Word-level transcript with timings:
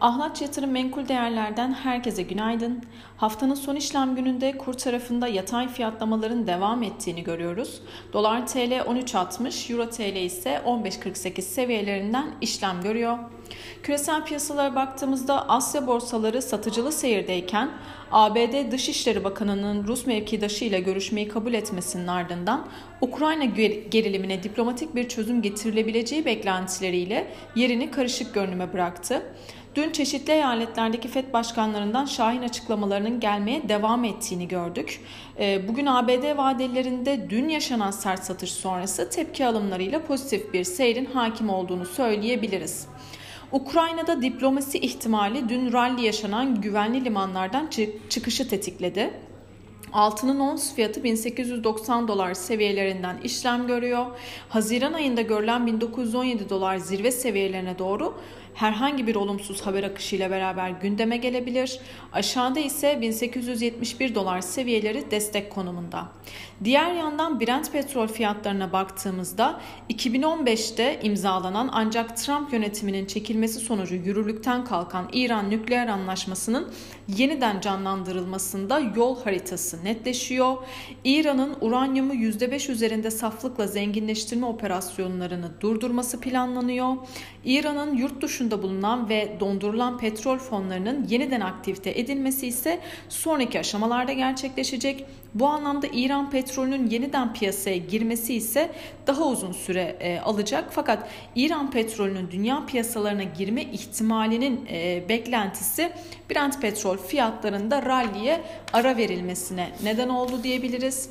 Ahlat 0.00 0.42
Yatırım 0.42 0.70
Menkul 0.70 1.08
Değerler'den 1.08 1.72
herkese 1.72 2.22
günaydın. 2.22 2.82
Haftanın 3.16 3.54
son 3.54 3.76
işlem 3.76 4.16
gününde 4.16 4.58
kur 4.58 4.74
tarafında 4.74 5.28
yatay 5.28 5.68
fiyatlamaların 5.68 6.46
devam 6.46 6.82
ettiğini 6.82 7.24
görüyoruz. 7.24 7.80
Dolar 8.12 8.46
TL 8.46 8.72
13.60, 8.72 9.72
Euro 9.72 9.90
TL 9.90 10.16
ise 10.16 10.62
15.48 10.66 11.42
seviyelerinden 11.42 12.26
işlem 12.40 12.82
görüyor. 12.82 13.18
Küresel 13.82 14.24
piyasalara 14.24 14.74
baktığımızda 14.74 15.48
Asya 15.48 15.86
borsaları 15.86 16.42
satıcılı 16.42 16.92
seyirdeyken 16.92 17.70
ABD 18.12 18.72
Dışişleri 18.72 19.24
Bakanı'nın 19.24 19.86
Rus 19.86 20.06
mevkidaşı 20.06 20.64
ile 20.64 20.80
görüşmeyi 20.80 21.28
kabul 21.28 21.54
etmesinin 21.54 22.06
ardından 22.06 22.66
Ukrayna 23.00 23.44
gerilimine 23.90 24.42
diplomatik 24.42 24.94
bir 24.94 25.08
çözüm 25.08 25.42
getirilebileceği 25.42 26.24
beklentileriyle 26.24 27.34
yerini 27.56 27.90
karışık 27.90 28.34
görünüme 28.34 28.72
bıraktı. 28.72 29.22
Dün 29.74 29.90
çeşitli 29.90 30.32
eyaletlerdeki 30.32 31.08
FED 31.08 31.32
başkanlarından 31.32 32.04
şahin 32.04 32.42
açıklamalarının 32.42 33.20
gelmeye 33.20 33.68
devam 33.68 34.04
ettiğini 34.04 34.48
gördük. 34.48 35.00
Ee, 35.38 35.68
bugün 35.68 35.86
ABD 35.86 36.36
vadelerinde 36.36 37.30
dün 37.30 37.48
yaşanan 37.48 37.90
sert 37.90 38.24
satış 38.24 38.52
sonrası 38.52 39.10
tepki 39.10 39.46
alımlarıyla 39.46 40.02
pozitif 40.04 40.52
bir 40.52 40.64
seyrin 40.64 41.04
hakim 41.04 41.50
olduğunu 41.50 41.86
söyleyebiliriz. 41.86 42.86
Ukrayna'da 43.52 44.22
diplomasi 44.22 44.78
ihtimali 44.78 45.48
dün 45.48 45.72
rally 45.72 46.02
yaşanan 46.06 46.60
güvenli 46.60 47.04
limanlardan 47.04 47.70
çıkışı 48.10 48.48
tetikledi. 48.48 49.10
Altının 49.92 50.40
ons 50.40 50.74
fiyatı 50.74 51.04
1890 51.04 52.08
dolar 52.08 52.34
seviyelerinden 52.34 53.18
işlem 53.24 53.66
görüyor. 53.66 54.06
Haziran 54.48 54.92
ayında 54.92 55.20
görülen 55.22 55.66
1917 55.66 56.50
dolar 56.50 56.76
zirve 56.76 57.10
seviyelerine 57.10 57.78
doğru 57.78 58.14
herhangi 58.54 59.06
bir 59.06 59.14
olumsuz 59.14 59.66
haber 59.66 59.82
akışıyla 59.82 60.30
beraber 60.30 60.70
gündeme 60.70 61.16
gelebilir. 61.16 61.80
Aşağıda 62.12 62.60
ise 62.60 63.00
1871 63.00 64.14
dolar 64.14 64.40
seviyeleri 64.40 65.10
destek 65.10 65.50
konumunda. 65.50 66.08
Diğer 66.64 66.94
yandan 66.94 67.40
Brent 67.40 67.72
petrol 67.72 68.06
fiyatlarına 68.06 68.72
baktığımızda 68.72 69.60
2015'te 69.90 71.00
imzalanan 71.02 71.70
ancak 71.72 72.16
Trump 72.16 72.52
yönetiminin 72.52 73.06
çekilmesi 73.06 73.60
sonucu 73.60 73.94
yürürlükten 73.94 74.64
kalkan 74.64 75.08
İran 75.12 75.50
nükleer 75.50 75.88
anlaşmasının 75.88 76.72
yeniden 77.08 77.60
canlandırılmasında 77.60 78.80
yol 78.96 79.22
haritası 79.22 79.84
netleşiyor. 79.84 80.56
İran'ın 81.04 81.56
uranyumu 81.60 82.14
%5 82.14 82.72
üzerinde 82.72 83.10
saflıkla 83.10 83.66
zenginleştirme 83.66 84.46
operasyonlarını 84.46 85.60
durdurması 85.60 86.20
planlanıyor. 86.20 86.96
İran'ın 87.44 87.96
yurt 87.96 88.22
dışında 88.22 88.43
bulunan 88.50 89.08
ve 89.08 89.36
dondurulan 89.40 89.98
petrol 89.98 90.38
fonlarının 90.38 91.06
yeniden 91.08 91.40
aktivite 91.40 91.90
edilmesi 91.90 92.46
ise 92.46 92.80
sonraki 93.08 93.60
aşamalarda 93.60 94.12
gerçekleşecek. 94.12 95.06
Bu 95.34 95.46
anlamda 95.46 95.86
İran 95.92 96.30
petrolünün 96.30 96.90
yeniden 96.90 97.32
piyasaya 97.32 97.76
girmesi 97.76 98.34
ise 98.34 98.70
daha 99.06 99.24
uzun 99.24 99.52
süre 99.52 99.96
e, 100.00 100.18
alacak. 100.18 100.64
Fakat 100.70 101.08
İran 101.34 101.70
petrolünün 101.70 102.30
dünya 102.30 102.66
piyasalarına 102.66 103.22
girme 103.22 103.62
ihtimalinin 103.62 104.66
e, 104.70 105.02
beklentisi 105.08 105.92
Brent 106.30 106.60
petrol 106.60 106.96
fiyatlarında 106.96 107.82
ralliye 107.82 108.40
ara 108.72 108.96
verilmesine 108.96 109.70
neden 109.82 110.08
oldu 110.08 110.42
diyebiliriz. 110.42 111.10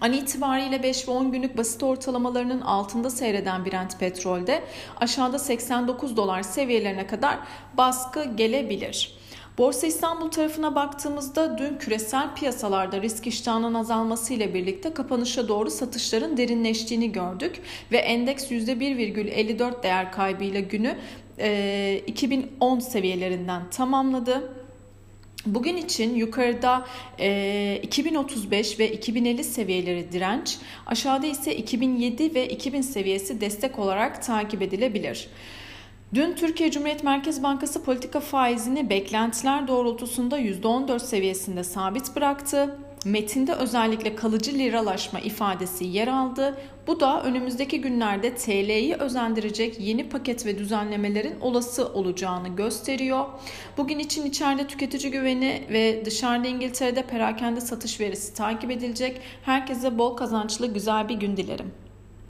An 0.00 0.12
itibariyle 0.12 0.82
5 0.82 1.08
ve 1.08 1.12
10 1.12 1.32
günlük 1.32 1.56
basit 1.56 1.82
ortalamalarının 1.82 2.60
altında 2.60 3.10
seyreden 3.10 3.64
Brent 3.64 3.98
petrolde 3.98 4.62
aşağıda 5.00 5.38
89 5.38 6.16
dolar 6.16 6.42
seviyelerine 6.42 7.06
kadar 7.06 7.38
baskı 7.76 8.24
gelebilir. 8.24 9.22
Borsa 9.58 9.86
İstanbul 9.86 10.30
tarafına 10.30 10.74
baktığımızda 10.74 11.58
dün 11.58 11.78
küresel 11.78 12.34
piyasalarda 12.34 13.02
risk 13.02 13.26
iştahının 13.26 13.74
azalması 13.74 14.34
ile 14.34 14.54
birlikte 14.54 14.94
kapanışa 14.94 15.48
doğru 15.48 15.70
satışların 15.70 16.36
derinleştiğini 16.36 17.12
gördük 17.12 17.60
ve 17.92 17.98
endeks 17.98 18.50
%1,54 18.50 19.82
değer 19.82 20.12
kaybıyla 20.12 20.60
günü 20.60 20.96
e, 21.38 22.00
2010 22.06 22.78
seviyelerinden 22.78 23.70
tamamladı. 23.70 24.61
Bugün 25.46 25.76
için 25.76 26.14
yukarıda 26.14 26.86
e, 27.18 27.80
2035 27.82 28.78
ve 28.78 28.92
2050 28.92 29.44
seviyeleri 29.44 30.12
direnç, 30.12 30.58
aşağıda 30.86 31.26
ise 31.26 31.56
2007 31.56 32.34
ve 32.34 32.48
2000 32.48 32.80
seviyesi 32.80 33.40
destek 33.40 33.78
olarak 33.78 34.22
takip 34.22 34.62
edilebilir. 34.62 35.28
Dün 36.14 36.34
Türkiye 36.34 36.70
Cumhuriyet 36.70 37.04
Merkez 37.04 37.42
Bankası 37.42 37.84
politika 37.84 38.20
faizini 38.20 38.90
beklentiler 38.90 39.68
doğrultusunda 39.68 40.40
%14 40.40 41.00
seviyesinde 41.00 41.64
sabit 41.64 42.16
bıraktı. 42.16 42.78
Metinde 43.04 43.52
özellikle 43.52 44.14
kalıcı 44.14 44.54
liralaşma 44.54 45.20
ifadesi 45.20 45.84
yer 45.84 46.08
aldı. 46.08 46.56
Bu 46.86 47.00
da 47.00 47.22
önümüzdeki 47.22 47.80
günlerde 47.80 48.34
TL'yi 48.34 48.94
özendirecek 48.94 49.80
yeni 49.80 50.08
paket 50.08 50.46
ve 50.46 50.58
düzenlemelerin 50.58 51.40
olası 51.40 51.86
olacağını 51.92 52.48
gösteriyor. 52.48 53.24
Bugün 53.76 53.98
için 53.98 54.26
içeride 54.26 54.66
tüketici 54.66 55.12
güveni 55.12 55.66
ve 55.70 56.04
dışarıda 56.04 56.48
İngiltere'de 56.48 57.02
perakende 57.02 57.60
satış 57.60 58.00
verisi 58.00 58.34
takip 58.34 58.70
edilecek. 58.70 59.20
Herkese 59.42 59.98
bol 59.98 60.16
kazançlı 60.16 60.66
güzel 60.74 61.08
bir 61.08 61.14
gün 61.14 61.36
dilerim. 61.36 61.81